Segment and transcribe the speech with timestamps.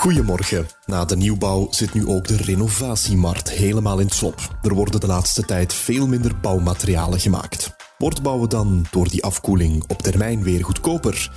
[0.00, 0.66] Goedemorgen.
[0.86, 4.56] Na de nieuwbouw zit nu ook de renovatiemarkt helemaal in het slop.
[4.62, 7.76] Er worden de laatste tijd veel minder bouwmaterialen gemaakt.
[7.98, 11.32] Wordt bouwen dan door die afkoeling op termijn weer goedkoper?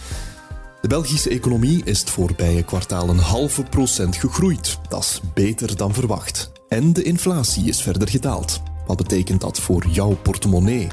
[0.81, 4.77] De Belgische economie is het voorbije kwartaal een halve procent gegroeid.
[4.89, 6.51] Dat is beter dan verwacht.
[6.67, 8.61] En de inflatie is verder gedaald.
[8.87, 10.87] Wat betekent dat voor jouw portemonnee?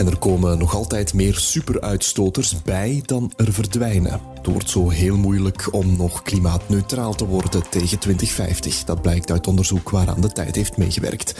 [0.00, 4.20] En er komen nog altijd meer superuitstoters bij dan er verdwijnen.
[4.34, 8.84] Het wordt zo heel moeilijk om nog klimaatneutraal te worden tegen 2050.
[8.84, 11.34] Dat blijkt uit onderzoek waaraan de tijd heeft meegewerkt.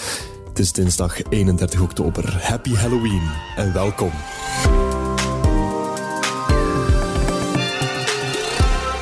[0.49, 2.43] Het is dinsdag 31 oktober.
[2.43, 4.11] Happy Halloween en welkom.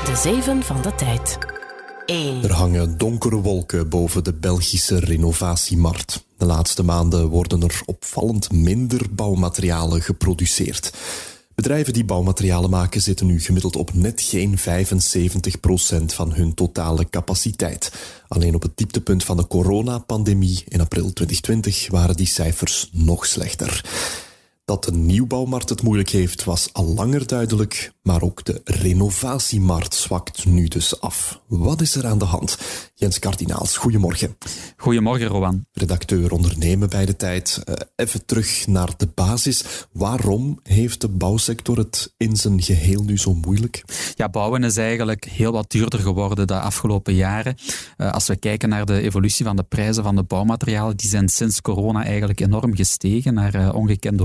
[0.04, 1.57] De zeven van de tijd.
[2.08, 2.42] 1.
[2.42, 6.24] Er hangen donkere wolken boven de Belgische renovatiemarkt.
[6.36, 10.92] De laatste maanden worden er opvallend minder bouwmaterialen geproduceerd.
[11.54, 14.62] Bedrijven die bouwmaterialen maken zitten nu gemiddeld op net geen 75%
[16.04, 17.92] van hun totale capaciteit.
[18.28, 23.84] Alleen op het dieptepunt van de coronapandemie in april 2020 waren die cijfers nog slechter.
[24.68, 30.46] Dat de nieuwbouwmarkt het moeilijk heeft, was al langer duidelijk, maar ook de renovatiemarkt zwakt
[30.46, 31.40] nu dus af.
[31.46, 32.58] Wat is er aan de hand?
[32.94, 34.36] Jens Kardinaals, goedemorgen.
[34.76, 35.66] Goedemorgen, Rowan.
[35.72, 37.62] Redacteur ondernemen bij de tijd.
[37.64, 39.64] Uh, even terug naar de basis.
[39.92, 43.84] Waarom heeft de bouwsector het in zijn geheel nu zo moeilijk?
[44.14, 47.56] Ja, bouwen is eigenlijk heel wat duurder geworden de afgelopen jaren.
[47.96, 51.28] Uh, als we kijken naar de evolutie van de prijzen van de bouwmaterialen, die zijn
[51.28, 54.24] sinds corona eigenlijk enorm gestegen naar uh, ongekende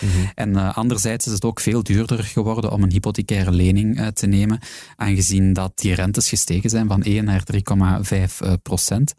[0.00, 0.30] Mm -hmm.
[0.34, 4.60] En anderzijds is het ook veel duurder geworden om een hypothecaire lening te nemen,
[4.96, 9.14] aangezien dat die rentes gestegen zijn van 1 naar 3,5 procent.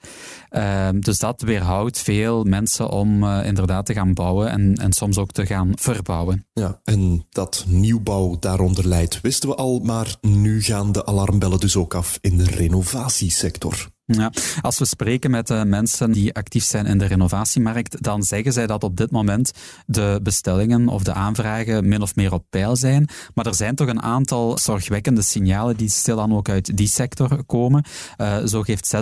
[0.52, 5.32] Uh, dus dat weerhoudt veel mensen om inderdaad te gaan bouwen en, en soms ook
[5.32, 6.46] te gaan verbouwen.
[6.54, 11.76] Ja, en dat nieuwbouw daaronder leidt, wisten we al, maar nu gaan de alarmbellen dus
[11.76, 13.92] ook af in de renovatiesector.
[14.06, 14.32] Ja,
[14.62, 18.68] als we spreken met uh, mensen die actief zijn in de renovatiemarkt, dan zeggen zij
[18.68, 19.52] dat op dit moment
[19.86, 23.10] de bestellingen of de aanvragen min of meer op peil zijn.
[23.34, 27.84] Maar er zijn toch een aantal zorgwekkende signalen die stilaan ook uit die sector komen.
[28.18, 29.00] Uh, zo geeft 46%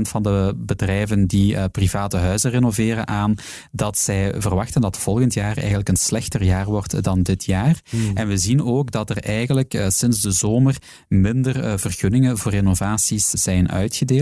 [0.00, 3.34] van de bedrijven die uh, private huizen renoveren aan
[3.72, 7.80] dat zij verwachten dat volgend jaar eigenlijk een slechter jaar wordt dan dit jaar.
[7.88, 8.16] Hmm.
[8.16, 10.76] En we zien ook dat er eigenlijk sinds de zomer
[11.08, 14.19] minder vergunningen voor renovaties zijn uitgedeeld.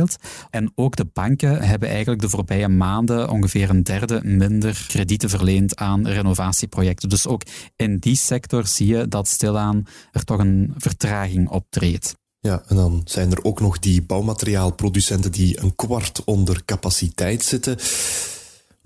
[0.50, 5.76] En ook de banken hebben eigenlijk de voorbije maanden ongeveer een derde minder kredieten verleend
[5.76, 7.08] aan renovatieprojecten.
[7.08, 7.42] Dus ook
[7.76, 12.14] in die sector zie je dat stilaan er toch een vertraging optreedt.
[12.40, 17.76] Ja, en dan zijn er ook nog die bouwmateriaalproducenten die een kwart onder capaciteit zitten.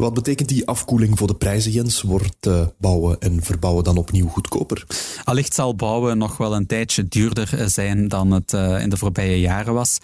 [0.02, 2.02] Wat betekent die afkoeling voor de prijzen, Jens?
[2.02, 4.86] Wordt uh, bouwen en verbouwen dan opnieuw goedkoper?
[5.24, 9.40] Allicht zal bouwen nog wel een tijdje duurder zijn dan het uh, in de voorbije
[9.40, 9.98] jaren was.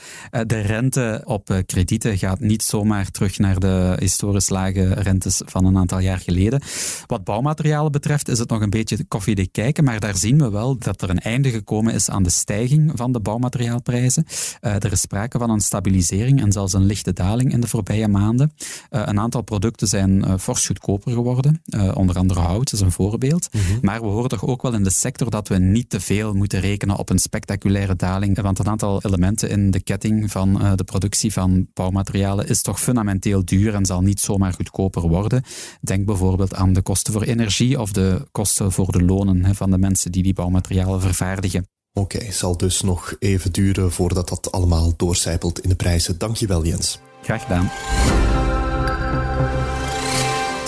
[0.47, 5.77] De rente op kredieten gaat niet zomaar terug naar de historisch lage rentes van een
[5.77, 6.63] aantal jaar geleden.
[7.07, 10.79] Wat bouwmaterialen betreft is het nog een beetje koffiedik kijken, maar daar zien we wel
[10.79, 14.27] dat er een einde gekomen is aan de stijging van de bouwmateriaalprijzen.
[14.61, 18.53] er is sprake van een stabilisering en zelfs een lichte daling in de voorbije maanden.
[18.91, 21.63] een aantal producten zijn uh, fors goedkoper geworden.
[21.65, 23.49] Uh, onder andere hout is een voorbeeld.
[23.53, 23.79] Mm -hmm.
[23.83, 26.61] Maar we horen toch ook wel in de sector dat we niet te veel moeten
[26.61, 28.41] rekenen op een spectaculaire daling.
[28.41, 32.81] Want een aantal elementen in de ketting van uh, de productie van bouwmaterialen is toch
[32.81, 35.43] fundamenteel duur en zal niet zomaar goedkoper worden.
[35.81, 39.79] Denk bijvoorbeeld aan de kosten voor energie of de kosten voor de lonen van de
[39.79, 41.67] mensen die die bouwmaterialen vervaardigen.
[41.93, 46.19] Oké, okay, zal dus nog even duren voordat dat allemaal doorcijpelt in de prijzen.
[46.19, 46.99] Dankjewel Jens.
[47.23, 48.58] Graag gedaan.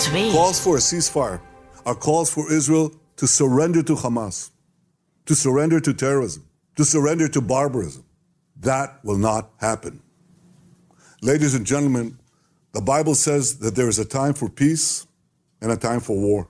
[0.09, 1.39] Calls for a ceasefire
[1.85, 4.49] are calls for Israel to surrender to Hamas,
[5.27, 8.03] to surrender to terrorism, to surrender to barbarism.
[8.59, 10.01] That will not happen.
[11.21, 12.17] Ladies and gentlemen,
[12.73, 15.05] the Bible says that there is a time for peace
[15.61, 16.49] and a time for war.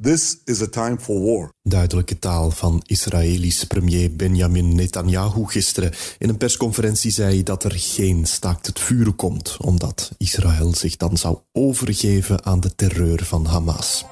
[0.00, 1.52] This is a time for war.
[1.62, 5.92] Duidelijke taal van Israëlisch premier Benjamin Netanyahu gisteren.
[6.18, 10.96] In een persconferentie zei hij dat er geen staakt het vuren komt, omdat Israël zich
[10.96, 14.04] dan zou overgeven aan de terreur van Hamas.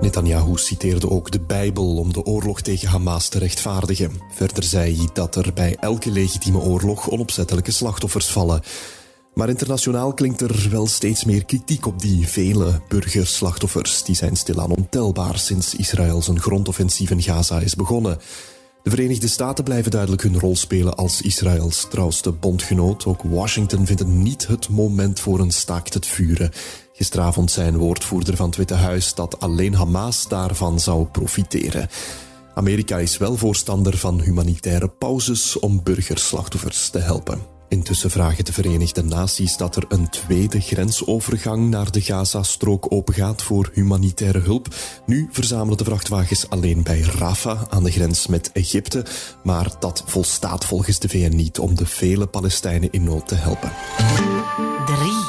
[0.00, 4.12] Netanyahu citeerde ook de Bijbel om de oorlog tegen Hamas te rechtvaardigen.
[4.34, 8.62] Verder zei hij dat er bij elke legitieme oorlog onopzettelijke slachtoffers vallen.
[9.34, 14.02] Maar internationaal klinkt er wel steeds meer kritiek op die vele burgerslachtoffers.
[14.02, 18.18] Die zijn stilaan ontelbaar sinds Israël zijn grondoffensief in Gaza is begonnen.
[18.82, 23.04] De Verenigde Staten blijven duidelijk hun rol spelen als Israëls trouwste bondgenoot.
[23.04, 26.50] Ook Washington vindt het niet het moment voor een staakt het vuren.
[26.92, 31.88] Gisteravond zei een woordvoerder van het Witte Huis dat alleen Hamas daarvan zou profiteren.
[32.54, 37.59] Amerika is wel voorstander van humanitaire pauzes om burgerslachtoffers te helpen.
[37.70, 43.70] Intussen vragen de Verenigde Naties dat er een tweede grensovergang naar de Gaza-strook opengaat voor
[43.72, 44.74] humanitaire hulp.
[45.06, 49.04] Nu verzamelen de vrachtwagens alleen bij Rafah aan de grens met Egypte,
[49.44, 53.72] maar dat volstaat volgens de VN niet om de vele Palestijnen in nood te helpen.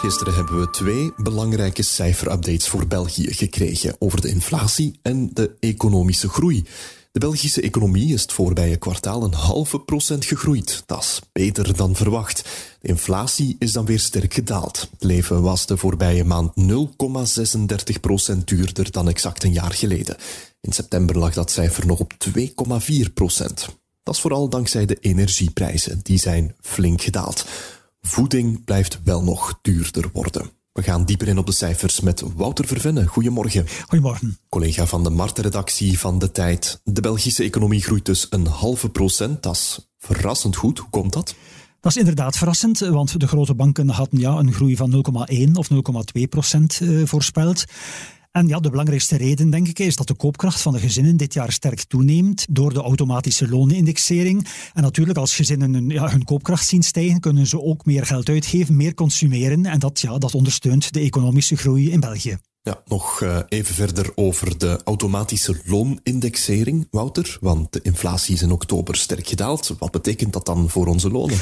[0.01, 6.29] Gisteren hebben we twee belangrijke cijferupdates voor België gekregen over de inflatie en de economische
[6.29, 6.65] groei.
[7.11, 10.83] De Belgische economie is het voorbije kwartaal een halve procent gegroeid.
[10.85, 12.43] Dat is beter dan verwacht.
[12.79, 14.87] De inflatie is dan weer sterk gedaald.
[14.91, 20.17] Het leven was de voorbije maand 0,36 procent duurder dan exact een jaar geleden.
[20.61, 23.67] In september lag dat cijfer nog op 2,4 procent.
[24.03, 25.99] Dat is vooral dankzij de energieprijzen.
[26.03, 27.45] Die zijn flink gedaald.
[28.01, 30.60] Voeding blijft wel nog duurder worden.
[30.73, 33.07] We gaan dieper in op de cijfers met Wouter Vervenne.
[33.07, 33.68] Goedemorgen.
[33.88, 34.38] Goedemorgen.
[34.50, 36.81] Collega van de Marktredactie van De Tijd.
[36.83, 39.44] De Belgische economie groeit dus een halve procent.
[39.44, 40.79] Dat is verrassend goed.
[40.79, 41.35] Hoe komt dat?
[41.79, 45.69] Dat is inderdaad verrassend, want de grote banken hadden ja, een groei van 0,1 of
[46.18, 47.65] 0,2 procent eh, voorspeld.
[48.31, 51.33] En ja, de belangrijkste reden, denk ik, is dat de koopkracht van de gezinnen dit
[51.33, 54.48] jaar sterk toeneemt door de automatische loonindexering.
[54.74, 58.30] En natuurlijk, als gezinnen hun, ja, hun koopkracht zien stijgen, kunnen ze ook meer geld
[58.30, 59.66] uitgeven, meer consumeren.
[59.66, 62.38] En dat, ja, dat ondersteunt de economische groei in België.
[62.62, 67.38] Ja, nog uh, even verder over de automatische loonindexering, Wouter.
[67.42, 69.75] Want de inflatie is in oktober sterk gedaald.
[69.80, 71.38] Wat betekent dat dan voor onze lonen?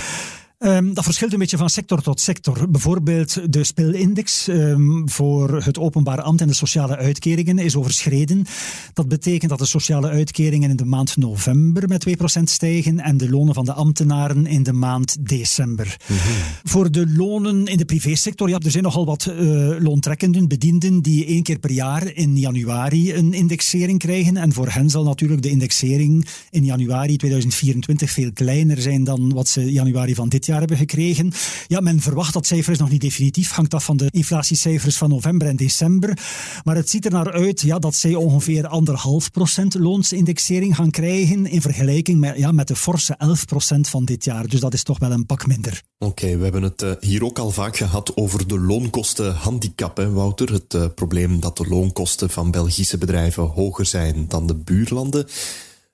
[0.66, 2.70] Um, dat verschilt een beetje van sector tot sector.
[2.70, 8.46] Bijvoorbeeld de speelindex um, voor het openbare ambt en de sociale uitkeringen is overschreden.
[8.94, 13.30] Dat betekent dat de sociale uitkeringen in de maand november met 2% stijgen en de
[13.30, 15.98] lonen van de ambtenaren in de maand december.
[16.08, 16.34] Mm -hmm.
[16.64, 19.36] Voor de lonen in de privésector, ja, er zijn nogal wat uh,
[19.80, 24.38] loontrekkenden, bedienden die één keer per jaar in januari een indexering krijgen.
[24.38, 29.48] En voor hen zal natuurlijk de indexering in januari 2024 veel kleiner zijn dan wat
[29.48, 31.31] ze januari van dit jaar hebben gekregen.
[31.68, 35.10] Ja, men verwacht dat cijfer is nog niet definitief, hangt af van de inflatiecijfers van
[35.10, 36.18] november en december.
[36.63, 41.46] Maar het ziet er naar uit ja, dat zij ongeveer anderhalf procent loonsindexering gaan krijgen
[41.46, 44.48] in vergelijking met, ja, met de forse 11 procent van dit jaar.
[44.48, 45.81] Dus dat is toch wel een pak minder.
[45.98, 50.54] Oké, we hebben het uh, hier ook al vaak gehad over de loonkostenhandicap, hè, Wouter.
[50.54, 55.28] Het uh, probleem dat de loonkosten van Belgische bedrijven hoger zijn dan de buurlanden.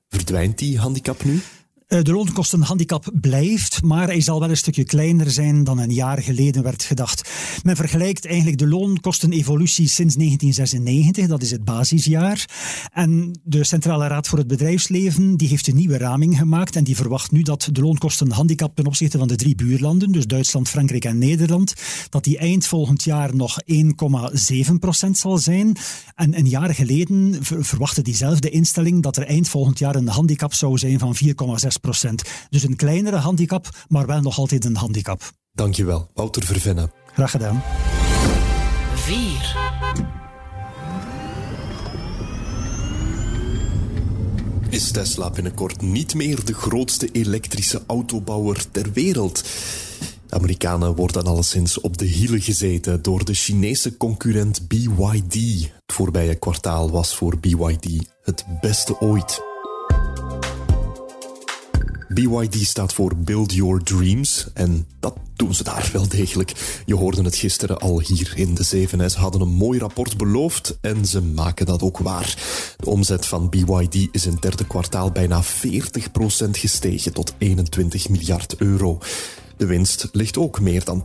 [0.10, 1.42] Verdwijnt die handicap nu?
[1.86, 6.22] Eh, de loonkostenhandicap blijft, maar hij zal wel een stukje kleiner zijn dan een jaar
[6.22, 7.30] geleden werd gedacht.
[7.64, 12.46] Men vergelijkt eigenlijk de loonkostenevolutie sinds 1996, dat is het basisjaar.
[12.94, 16.96] En de Centrale Raad voor het Bedrijfsleven die heeft een nieuwe raming gemaakt en die
[16.96, 21.18] verwacht nu dat de loonkostenhandicap ten opzichte van de drie buurlanden, dus Duitsland, Frankrijk en
[21.18, 21.74] Nederland,
[22.10, 25.78] dat die eind volgend jaar nog 1,7 procent zal zijn.
[26.16, 30.78] En een jaar geleden verwachtte diezelfde instelling dat er eind volgend jaar een handicap zou
[30.78, 31.74] zijn van 4,6
[32.50, 35.32] dus een kleinere handicap, maar wel nog altijd een handicap.
[35.52, 36.92] Dankjewel, Wouter Vervenne.
[37.14, 37.64] Graag gedaan.
[38.96, 39.56] 4.
[44.70, 49.44] Is Tesla binnenkort niet meer de grootste elektrische autobouwer ter wereld?
[50.28, 55.34] De Amerikanen worden alleszins op de hielen gezeten door de Chinese concurrent BYD.
[55.86, 59.55] Het voorbije kwartaal was voor BYD het beste ooit.
[62.08, 66.82] BYD staat voor Build Your Dreams en dat doen ze daar wel degelijk.
[66.86, 70.78] Je hoorde het gisteren al hier in de 7 Ze hadden een mooi rapport beloofd
[70.82, 72.38] en ze maken dat ook waar.
[72.78, 75.48] De omzet van BYD is in het derde kwartaal bijna 40%
[76.52, 78.98] gestegen tot 21 miljard euro.
[79.58, 81.04] De winst ligt ook meer dan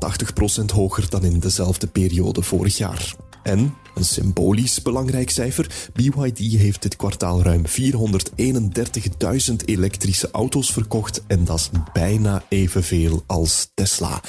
[0.62, 3.14] 80% hoger dan in dezelfde periode vorig jaar.
[3.42, 11.44] En, een symbolisch belangrijk cijfer, BYD heeft dit kwartaal ruim 431.000 elektrische auto's verkocht en
[11.44, 14.20] dat is bijna evenveel als Tesla.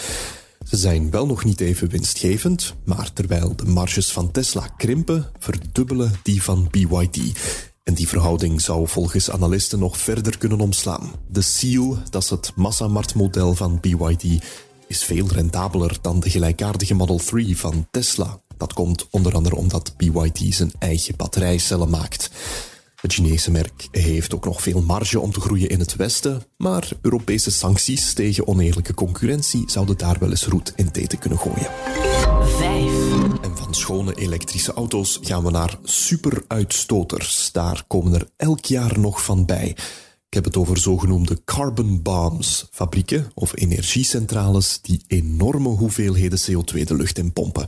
[0.67, 6.11] Ze zijn wel nog niet even winstgevend, maar terwijl de marges van Tesla krimpen, verdubbelen
[6.23, 7.19] die van BYD.
[7.83, 11.11] En die verhouding zou volgens analisten nog verder kunnen omslaan.
[11.27, 14.23] De Seal, dat is het massamarktmodel van BYD,
[14.87, 18.41] is veel rendabeler dan de gelijkaardige Model 3 van Tesla.
[18.61, 22.31] Dat komt onder andere omdat BYD zijn eigen batterijcellen maakt.
[22.95, 26.89] Het Chinese merk heeft ook nog veel marge om te groeien in het Westen, maar
[27.01, 31.69] Europese sancties tegen oneerlijke concurrentie zouden daar wel eens roet in teten kunnen gooien.
[32.57, 33.41] 5.
[33.41, 37.49] En van schone elektrische auto's gaan we naar superuitstoters.
[37.51, 39.69] Daar komen er elk jaar nog van bij.
[40.27, 46.95] Ik heb het over zogenoemde carbon bombs, fabrieken of energiecentrales die enorme hoeveelheden CO2 de
[46.95, 47.67] lucht in pompen.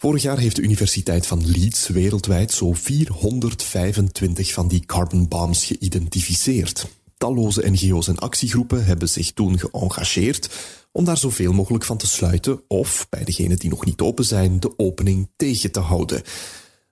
[0.00, 6.86] Vorig jaar heeft de Universiteit van Leeds wereldwijd zo 425 van die carbon bombs geïdentificeerd.
[7.16, 10.50] Talloze NGO's en actiegroepen hebben zich toen geëngageerd
[10.92, 14.60] om daar zoveel mogelijk van te sluiten of, bij degenen die nog niet open zijn,
[14.60, 16.22] de opening tegen te houden.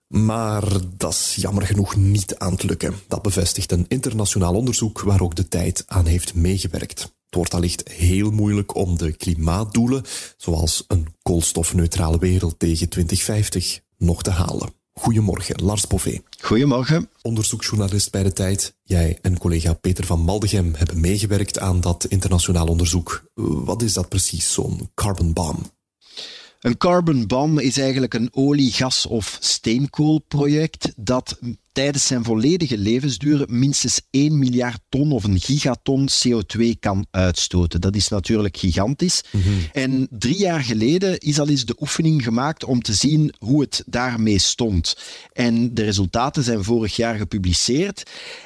[0.07, 0.63] Maar
[0.97, 2.95] dat is jammer genoeg niet aan het lukken.
[3.07, 7.15] Dat bevestigt een internationaal onderzoek waar ook de tijd aan heeft meegewerkt.
[7.27, 10.03] Het wordt allicht heel moeilijk om de klimaatdoelen,
[10.37, 14.69] zoals een koolstofneutrale wereld tegen 2050, nog te halen.
[14.93, 16.21] Goedemorgen, Lars Bové.
[16.41, 17.09] Goedemorgen.
[17.21, 18.75] Onderzoeksjournalist bij de Tijd.
[18.83, 23.23] Jij en collega Peter van Maldegem hebben meegewerkt aan dat internationaal onderzoek.
[23.33, 25.75] Wat is dat precies, zo'n carbon bomb?
[26.59, 31.39] Een carbon bomb is eigenlijk een olie, gas of steenkoolproject dat
[31.77, 37.81] tijdens zijn volledige levensduur minstens 1 miljard ton of een gigaton CO2 kan uitstoten.
[37.81, 39.23] Dat is natuurlijk gigantisch.
[39.31, 39.49] Mhm.
[39.71, 43.83] En drie jaar geleden is al eens de oefening gemaakt om te zien hoe het
[43.85, 44.97] daarmee stond.
[45.33, 48.03] En de resultaten zijn vorig jaar gepubliceerd.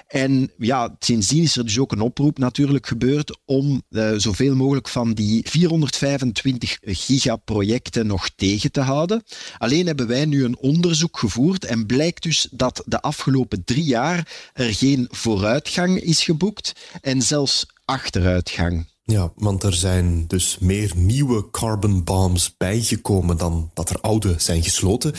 [0.07, 4.87] En ja, sindsdien is er dus ook een oproep natuurlijk gebeurd om uh, zoveel mogelijk
[4.87, 9.23] van die 425 gigaprojecten nog tegen te houden.
[9.57, 14.49] Alleen hebben wij nu een onderzoek gevoerd en blijkt dus dat de afgelopen drie jaar
[14.53, 18.85] er geen vooruitgang is geboekt en zelfs achteruitgang.
[19.03, 24.63] Ja, want er zijn dus meer nieuwe carbon bombs bijgekomen dan dat er oude zijn
[24.63, 25.13] gesloten.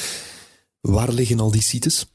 [0.81, 2.07] Waar liggen al die sites?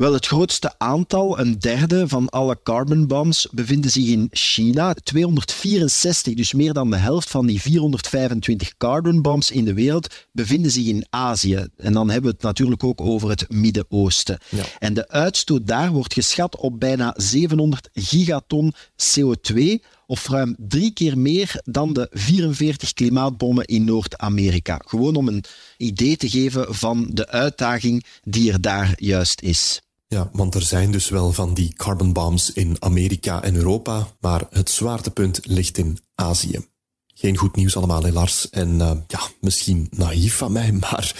[0.00, 4.94] Wel, het grootste aantal, een derde van alle carbon bombs, bevinden zich in China.
[4.94, 10.70] 264, dus meer dan de helft van die 425 carbon bombs in de wereld, bevinden
[10.70, 11.66] zich in Azië.
[11.76, 14.38] En dan hebben we het natuurlijk ook over het Midden-Oosten.
[14.48, 14.64] Ja.
[14.78, 19.62] En de uitstoot daar wordt geschat op bijna 700 gigaton CO2
[20.06, 24.82] of ruim drie keer meer dan de 44 klimaatbommen in Noord-Amerika.
[24.86, 25.44] Gewoon om een
[25.76, 29.80] idee te geven van de uitdaging die er daar juist is.
[30.14, 34.46] Ja, want er zijn dus wel van die carbon bombs in Amerika en Europa, maar
[34.50, 36.68] het zwaartepunt ligt in Azië.
[37.14, 38.50] Geen goed nieuws allemaal, helaas.
[38.50, 41.16] En uh, ja, misschien naïef van mij, maar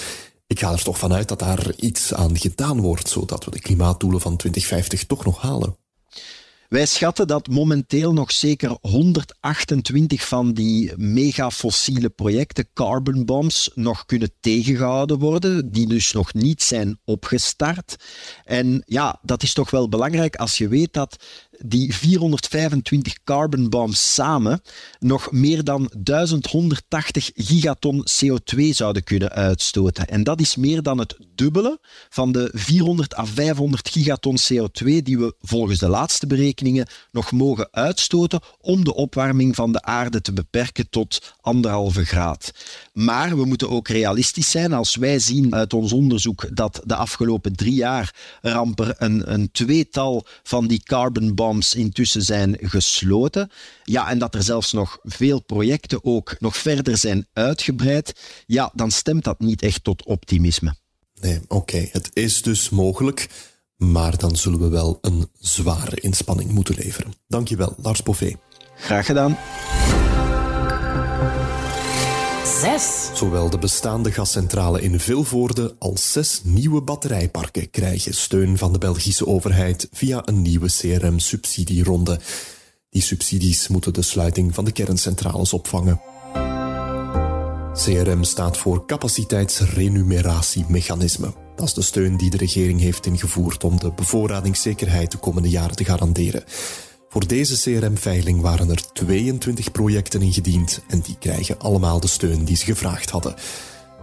[0.47, 4.21] ik ga er toch vanuit dat daar iets aan gedaan wordt, zodat we de klimaatdoelen
[4.21, 5.77] van 2050 toch nog halen.
[6.71, 14.33] Wij schatten dat momenteel nog zeker 128 van die megafossiele projecten, carbon bombs, nog kunnen
[14.41, 17.97] tegengehouden worden, die dus nog niet zijn opgestart.
[18.45, 21.25] En ja, dat is toch wel belangrijk als je weet dat
[21.65, 24.63] die 425 carbon bombs samen
[24.99, 30.09] nog meer dan 1180 gigaton CO2 zouden kunnen uitstoten.
[30.09, 35.19] En dat is meer dan het dubbele van de 400 à 500 gigaton CO2 die
[35.19, 40.33] we volgens de laatste berekeningen nog mogen uitstoten om de opwarming van de aarde te
[40.33, 42.51] beperken tot anderhalve graad.
[42.93, 47.57] Maar we moeten ook realistisch zijn als wij zien uit ons onderzoek dat de afgelopen
[47.57, 53.51] drie jaar ramper een, een tweetal van die carbon bombs intussen zijn gesloten.
[53.85, 58.21] Ja, en dat er zelfs nog veel projecten ook nog verder zijn uitgebreid.
[58.47, 60.75] Ja, dan stemt dat niet echt tot optimisme.
[61.21, 61.89] Nee, oké.
[61.93, 63.29] Het is dus mogelijk,
[63.77, 67.13] maar dan zullen we wel een zware inspanning moeten leveren.
[67.27, 68.37] Dankjewel, Lars Bové.
[68.77, 69.39] Graag gedaan.
[73.15, 79.27] Zowel de bestaande gascentrale in Vilvoorde als zes nieuwe batterijparken krijgen steun van de Belgische
[79.27, 82.21] overheid via een nieuwe CRM-subsidieronde.
[82.91, 86.01] Die subsidies moeten de sluiting van de kerncentrales opvangen.
[87.73, 91.35] CRM staat voor capaciteitsrenumeratiemechanisme.
[91.57, 95.77] Dat is de steun die de regering heeft ingevoerd om de bevoorradingszekerheid de komende jaren
[95.77, 96.45] te garanderen.
[97.13, 102.57] Voor deze CRM-veiling waren er 22 projecten ingediend en die krijgen allemaal de steun die
[102.57, 103.35] ze gevraagd hadden.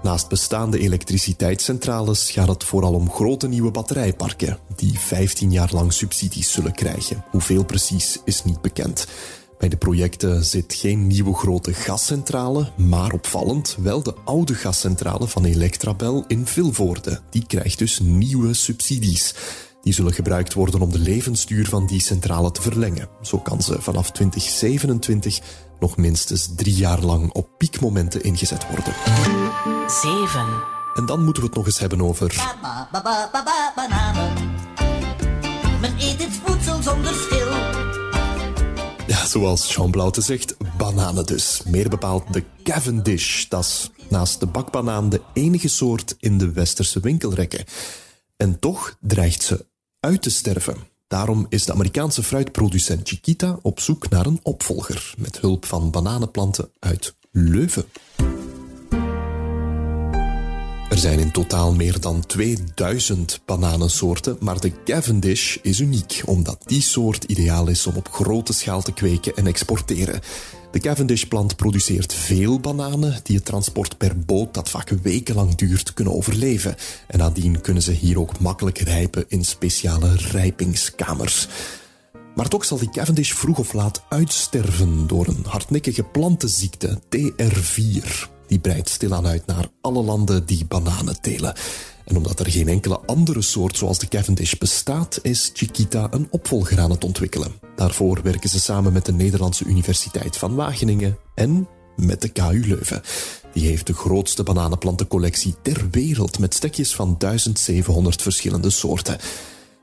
[0.04, 6.52] Naast bestaande elektriciteitscentrales gaat het vooral om grote nieuwe batterijparken, die 15 jaar lang subsidies
[6.52, 7.24] zullen krijgen.
[7.32, 9.08] Hoeveel precies is niet bekend.
[9.58, 15.46] Bij de projecten zit geen nieuwe grote gascentrale, maar opvallend wel de oude gascentrale van
[15.46, 17.20] Electrabel in Vilvoorde.
[17.30, 19.34] Die krijgt dus nieuwe subsidies.
[19.88, 23.08] Die zullen gebruikt worden om de levensduur van die centrale te verlengen.
[23.22, 25.40] Zo kan ze vanaf 2027
[25.80, 28.94] nog minstens drie jaar lang op piekmomenten ingezet worden.
[29.88, 30.46] 7.
[30.96, 32.56] En dan moeten we het nog eens hebben over.
[35.82, 37.48] Men eet het voedsel zonder schil.
[39.08, 41.62] Ja, zoals Jean Blaute zegt, bananen dus.
[41.66, 43.46] Meer bepaald de Cavendish.
[43.46, 47.66] Dat is naast de bakbanaan de enige soort in de westerse winkelrekken.
[48.38, 49.66] En toch dreigt ze
[50.00, 50.78] uit te sterven.
[51.08, 56.70] Daarom is de Amerikaanse fruitproducent Chiquita op zoek naar een opvolger met hulp van bananenplanten
[56.80, 57.86] uit Leuven.
[60.90, 66.82] Er zijn in totaal meer dan 2000 bananensoorten, maar de Cavendish is uniek omdat die
[66.82, 70.22] soort ideaal is om op grote schaal te kweken en exporteren.
[70.72, 76.14] De Cavendish-plant produceert veel bananen die het transport per boot, dat vaak wekenlang duurt, kunnen
[76.14, 76.76] overleven.
[77.08, 81.48] En nadien kunnen ze hier ook makkelijk rijpen in speciale rijpingskamers.
[82.36, 88.30] Maar toch zal die Cavendish vroeg of laat uitsterven door een hardnekkige plantenziekte, TR4.
[88.48, 91.56] Die breidt stilaan uit naar alle landen die bananen telen.
[92.08, 96.80] En omdat er geen enkele andere soort zoals de Cavendish bestaat, is Chiquita een opvolger
[96.80, 97.52] aan het ontwikkelen.
[97.76, 103.02] Daarvoor werken ze samen met de Nederlandse Universiteit van Wageningen en met de KU Leuven.
[103.54, 109.18] Die heeft de grootste bananenplantencollectie ter wereld met stekjes van 1700 verschillende soorten.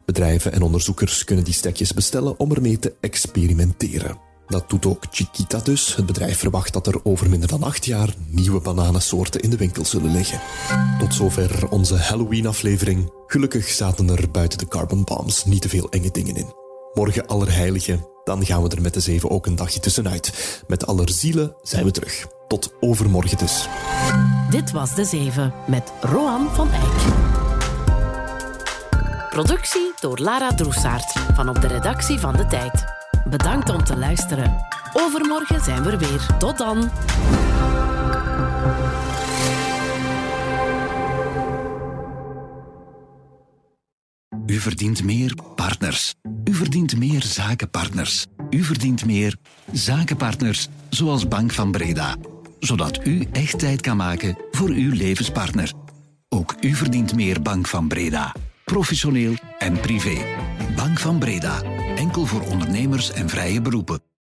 [0.04, 4.18] Bedrijven en onderzoekers kunnen die stekjes bestellen om ermee te experimenteren.
[4.46, 5.96] Dat doet ook Chiquita dus.
[5.96, 9.84] Het bedrijf verwacht dat er over minder dan acht jaar nieuwe bananensoorten in de winkel
[9.84, 10.40] zullen liggen.
[10.98, 13.12] Tot zover onze Halloween-aflevering.
[13.26, 16.54] Gelukkig zaten er buiten de carbon bombs niet te veel enge dingen in.
[16.94, 20.62] Morgen Allerheiligen, dan gaan we er met de zeven ook een dagje tussenuit.
[20.66, 22.26] Met Allerzielen zijn we terug.
[22.48, 23.68] Tot overmorgen dus.
[24.50, 27.12] Dit was De Zeven met Roan van Eyck.
[29.30, 33.03] Productie door Lara Droesaert van op de redactie van De Tijd.
[33.28, 34.66] Bedankt om te luisteren.
[34.92, 36.26] Overmorgen zijn we er weer.
[36.38, 36.90] Tot dan.
[44.46, 46.14] U verdient meer partners.
[46.44, 48.26] U verdient meer zakenpartners.
[48.50, 49.36] U verdient meer
[49.72, 52.16] zakenpartners, zoals Bank van Breda.
[52.58, 55.72] Zodat u echt tijd kan maken voor uw levenspartner.
[56.28, 58.34] Ook u verdient meer Bank van Breda.
[58.64, 60.24] Professioneel en privé.
[60.76, 61.73] Bank van Breda.
[62.22, 64.13] Voor ondernemers en vrije beroepen.